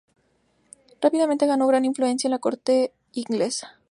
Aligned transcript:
Rápidamente 0.99 1.45
ganó 1.45 1.67
gran 1.67 1.85
influencia 1.85 2.27
en 2.27 2.31
la 2.31 2.39
corte 2.39 2.91
inglesa. 3.13 3.75